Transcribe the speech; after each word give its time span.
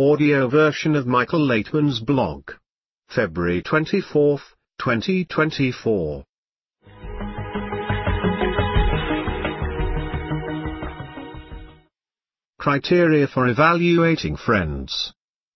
audio 0.00 0.48
version 0.48 0.94
of 0.94 1.08
Michael 1.08 1.44
Laitman's 1.44 1.98
blog. 1.98 2.52
February 3.08 3.60
24, 3.60 4.38
2024. 4.78 6.24
Criteria 12.60 13.26
for 13.26 13.48
evaluating 13.48 14.36
friends. 14.36 15.12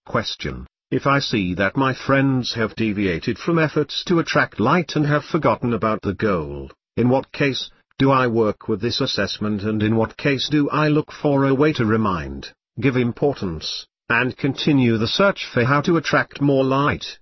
Question. 0.07 0.67
If 0.91 1.07
I 1.07 1.21
see 1.21 1.55
that 1.55 1.77
my 1.77 1.95
friends 1.95 2.55
have 2.55 2.75
deviated 2.75 3.39
from 3.39 3.61
efforts 3.61 4.03
to 4.07 4.19
attract 4.19 4.59
light 4.59 4.97
and 4.97 5.07
have 5.07 5.23
forgotten 5.23 5.73
about 5.73 6.03
the 6.03 6.15
goal, 6.15 6.69
in 6.97 7.09
what 7.09 7.31
case, 7.31 7.71
do 7.97 8.11
I 8.11 8.27
work 8.27 8.67
with 8.67 8.81
this 8.81 9.01
assessment 9.01 9.63
and 9.63 9.85
in 9.85 9.95
what 9.95 10.17
case 10.17 10.49
do 10.51 10.69
I 10.69 10.89
look 10.89 11.13
for 11.13 11.45
a 11.45 11.55
way 11.55 11.73
to 11.75 11.85
remind, 11.85 12.53
give 12.81 12.97
importance, 12.97 13.87
and 14.13 14.37
continue 14.37 14.99
the 14.99 15.09
search 15.09 15.49
for 15.53 15.65
how 15.65 15.81
to 15.81 15.97
attract 15.97 16.41
more 16.41 16.65
light? 16.65 17.19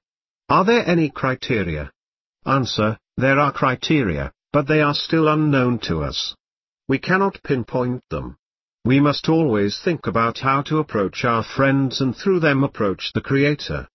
Are 0.49 0.65
there 0.65 0.87
any 0.87 1.09
criteria? 1.09 1.91
Answer, 2.45 2.99
there 3.17 3.39
are 3.39 3.53
criteria, 3.53 4.33
but 4.53 4.67
they 4.67 4.81
are 4.81 4.95
still 4.95 5.29
unknown 5.29 5.79
to 5.85 6.03
us. 6.03 6.35
We 6.89 6.99
cannot 6.99 7.43
pinpoint 7.45 8.03
them. 8.11 8.37
We 8.85 8.99
must 8.99 9.29
always 9.29 9.79
think 9.79 10.07
about 10.07 10.39
how 10.39 10.63
to 10.63 10.79
approach 10.79 11.25
our 11.25 11.45
friends 11.45 12.01
and 12.01 12.17
through 12.17 12.41
them 12.41 12.65
approach 12.65 13.13
the 13.13 13.21
Creator. 13.21 13.87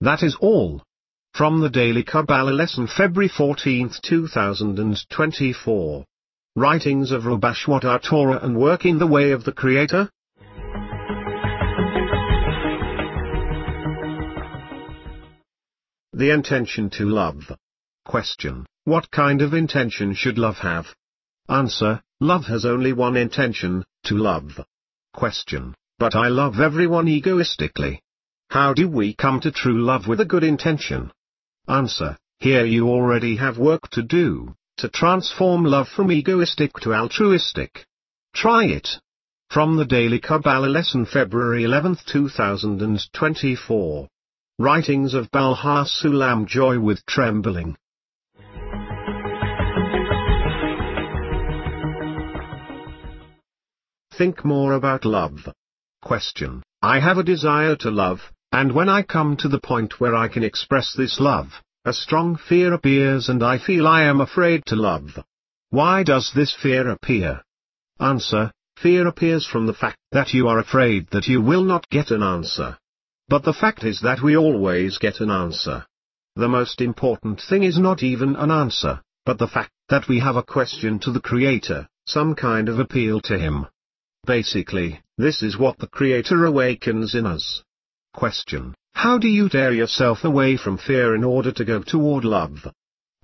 That 0.00 0.22
is 0.22 0.36
all. 0.40 0.82
From 1.32 1.60
the 1.60 1.70
Daily 1.70 2.02
Kabbalah 2.02 2.50
Lesson 2.50 2.88
February 2.88 3.28
14, 3.28 3.90
2024. 4.02 6.04
Writings 6.56 7.12
of 7.12 7.22
Rabash 7.22 7.66
What 7.66 7.84
Torah 8.02 8.40
and 8.42 8.58
Work 8.58 8.84
in 8.84 8.98
the 8.98 9.06
Way 9.06 9.30
of 9.30 9.44
the 9.44 9.52
Creator? 9.52 10.10
The 16.14 16.30
intention 16.30 16.90
to 16.90 17.06
love. 17.06 17.50
Question. 18.04 18.66
What 18.84 19.10
kind 19.10 19.40
of 19.40 19.54
intention 19.54 20.12
should 20.12 20.36
love 20.36 20.58
have? 20.58 20.94
Answer. 21.48 22.02
Love 22.20 22.44
has 22.44 22.66
only 22.66 22.92
one 22.92 23.16
intention, 23.16 23.86
to 24.04 24.16
love. 24.16 24.62
Question. 25.14 25.74
But 25.98 26.14
I 26.14 26.28
love 26.28 26.60
everyone 26.60 27.08
egoistically. 27.08 28.02
How 28.50 28.74
do 28.74 28.88
we 28.88 29.14
come 29.14 29.40
to 29.40 29.50
true 29.50 29.82
love 29.82 30.06
with 30.06 30.20
a 30.20 30.26
good 30.26 30.44
intention? 30.44 31.10
Answer. 31.66 32.18
Here 32.40 32.66
you 32.66 32.90
already 32.90 33.36
have 33.36 33.56
work 33.56 33.88
to 33.92 34.02
do, 34.02 34.54
to 34.76 34.90
transform 34.90 35.64
love 35.64 35.88
from 35.88 36.12
egoistic 36.12 36.78
to 36.80 36.92
altruistic. 36.92 37.86
Try 38.34 38.66
it. 38.66 39.00
From 39.48 39.76
the 39.76 39.86
Daily 39.86 40.20
Kabbalah 40.20 40.68
Lesson 40.68 41.06
February 41.06 41.64
11, 41.64 42.00
2024. 42.04 44.08
Writings 44.58 45.14
of 45.14 45.30
Baal 45.30 45.56
Sulam 45.56 46.46
Joy 46.46 46.78
with 46.78 47.06
Trembling. 47.06 47.74
Think 54.18 54.44
more 54.44 54.74
about 54.74 55.06
love. 55.06 55.48
Question. 56.02 56.62
I 56.82 57.00
have 57.00 57.16
a 57.16 57.22
desire 57.22 57.76
to 57.76 57.90
love, 57.90 58.20
and 58.52 58.74
when 58.74 58.90
I 58.90 59.02
come 59.02 59.38
to 59.38 59.48
the 59.48 59.58
point 59.58 59.98
where 59.98 60.14
I 60.14 60.28
can 60.28 60.44
express 60.44 60.92
this 60.94 61.18
love, 61.18 61.48
a 61.86 61.94
strong 61.94 62.36
fear 62.36 62.74
appears 62.74 63.30
and 63.30 63.42
I 63.42 63.56
feel 63.56 63.88
I 63.88 64.02
am 64.02 64.20
afraid 64.20 64.66
to 64.66 64.76
love. 64.76 65.18
Why 65.70 66.02
does 66.02 66.30
this 66.34 66.54
fear 66.54 66.90
appear? 66.90 67.42
Answer. 67.98 68.52
Fear 68.76 69.06
appears 69.06 69.46
from 69.46 69.66
the 69.66 69.74
fact 69.74 69.96
that 70.10 70.34
you 70.34 70.48
are 70.48 70.58
afraid 70.58 71.08
that 71.12 71.26
you 71.26 71.40
will 71.40 71.64
not 71.64 71.88
get 71.88 72.10
an 72.10 72.22
answer. 72.22 72.76
But 73.32 73.44
the 73.44 73.54
fact 73.54 73.82
is 73.82 74.02
that 74.02 74.20
we 74.20 74.36
always 74.36 74.98
get 74.98 75.20
an 75.20 75.30
answer. 75.30 75.86
The 76.36 76.50
most 76.50 76.82
important 76.82 77.40
thing 77.40 77.62
is 77.62 77.78
not 77.78 78.02
even 78.02 78.36
an 78.36 78.50
answer, 78.50 79.00
but 79.24 79.38
the 79.38 79.48
fact 79.48 79.70
that 79.88 80.06
we 80.06 80.18
have 80.18 80.36
a 80.36 80.42
question 80.42 80.98
to 80.98 81.10
the 81.10 81.26
Creator, 81.30 81.88
some 82.04 82.34
kind 82.34 82.68
of 82.68 82.78
appeal 82.78 83.22
to 83.22 83.38
Him. 83.38 83.68
Basically, 84.26 85.00
this 85.16 85.42
is 85.42 85.56
what 85.56 85.78
the 85.78 85.86
Creator 85.86 86.44
awakens 86.44 87.14
in 87.14 87.24
us. 87.24 87.62
Question. 88.12 88.74
How 88.92 89.16
do 89.16 89.28
you 89.28 89.48
tear 89.48 89.72
yourself 89.72 90.24
away 90.24 90.58
from 90.58 90.76
fear 90.76 91.14
in 91.14 91.24
order 91.24 91.52
to 91.52 91.64
go 91.64 91.82
toward 91.82 92.26
love? 92.26 92.70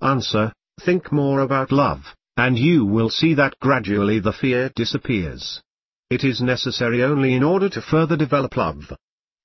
Answer. 0.00 0.54
Think 0.80 1.12
more 1.12 1.40
about 1.40 1.70
love, 1.70 2.00
and 2.34 2.56
you 2.56 2.86
will 2.86 3.10
see 3.10 3.34
that 3.34 3.60
gradually 3.60 4.20
the 4.20 4.32
fear 4.32 4.70
disappears. 4.74 5.60
It 6.08 6.24
is 6.24 6.40
necessary 6.40 7.02
only 7.02 7.34
in 7.34 7.42
order 7.42 7.68
to 7.68 7.82
further 7.82 8.16
develop 8.16 8.56
love. 8.56 8.90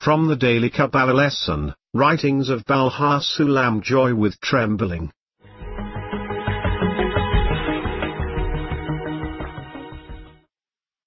From 0.04 0.28
the 0.28 0.36
Daily 0.36 0.70
Kabbalah 0.70 1.14
Lesson, 1.14 1.74
Writings 1.94 2.50
of 2.50 2.66
Baal 2.66 2.92
HaSulam 2.92 3.82
Joy 3.82 4.14
with 4.14 4.38
Trembling. 4.42 5.14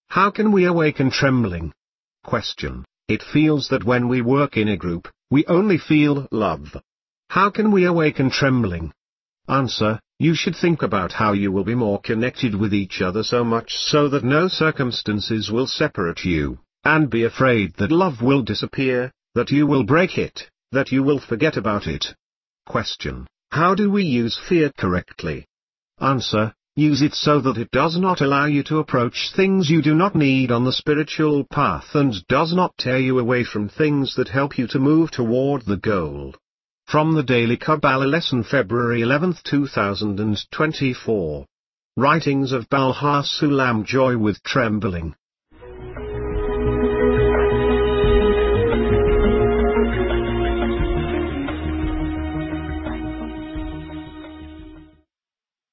How 0.08 0.30
can 0.30 0.50
we 0.50 0.64
awaken 0.64 1.10
trembling? 1.10 1.74
Question. 2.24 2.86
It 3.06 3.22
feels 3.22 3.68
that 3.68 3.84
when 3.84 4.08
we 4.08 4.22
work 4.22 4.56
in 4.56 4.68
a 4.68 4.78
group, 4.78 5.08
we 5.30 5.44
only 5.44 5.76
feel 5.76 6.26
love. 6.30 6.74
How 7.28 7.50
can 7.50 7.72
we 7.72 7.84
awaken 7.84 8.30
trembling? 8.30 8.94
Answer. 9.46 10.00
You 10.18 10.34
should 10.34 10.56
think 10.56 10.80
about 10.80 11.12
how 11.12 11.34
you 11.34 11.52
will 11.52 11.64
be 11.64 11.74
more 11.74 12.00
connected 12.00 12.54
with 12.54 12.72
each 12.72 13.02
other 13.02 13.22
so 13.22 13.44
much 13.44 13.74
so 13.74 14.08
that 14.08 14.24
no 14.24 14.48
circumstances 14.48 15.50
will 15.50 15.66
separate 15.66 16.24
you, 16.24 16.60
and 16.86 17.10
be 17.10 17.24
afraid 17.24 17.74
that 17.74 17.90
love 17.90 18.22
will 18.22 18.42
disappear, 18.42 19.10
that 19.34 19.50
you 19.50 19.66
will 19.66 19.82
break 19.82 20.16
it, 20.16 20.48
that 20.70 20.92
you 20.92 21.02
will 21.02 21.18
forget 21.18 21.56
about 21.56 21.88
it. 21.88 22.06
Question. 22.64 23.26
How 23.50 23.74
do 23.74 23.90
we 23.90 24.04
use 24.04 24.38
fear 24.48 24.70
correctly? 24.78 25.48
Answer. 26.00 26.54
Use 26.76 27.02
it 27.02 27.14
so 27.14 27.40
that 27.40 27.56
it 27.56 27.72
does 27.72 27.98
not 27.98 28.20
allow 28.20 28.44
you 28.44 28.62
to 28.64 28.78
approach 28.78 29.32
things 29.34 29.68
you 29.68 29.82
do 29.82 29.96
not 29.96 30.14
need 30.14 30.52
on 30.52 30.64
the 30.64 30.72
spiritual 30.72 31.44
path 31.50 31.88
and 31.94 32.14
does 32.28 32.54
not 32.54 32.76
tear 32.78 32.98
you 32.98 33.18
away 33.18 33.42
from 33.42 33.68
things 33.68 34.14
that 34.14 34.28
help 34.28 34.56
you 34.56 34.68
to 34.68 34.78
move 34.78 35.10
toward 35.10 35.64
the 35.64 35.78
goal. 35.78 36.36
From 36.84 37.14
the 37.14 37.24
Daily 37.24 37.56
Kabbalah 37.56 38.06
Lesson 38.06 38.44
February 38.44 39.02
11, 39.02 39.38
2024. 39.42 41.46
Writings 41.96 42.52
of 42.52 42.68
Baal 42.68 42.94
Sulam 42.94 43.84
Joy 43.84 44.16
with 44.16 44.40
Trembling. 44.44 45.16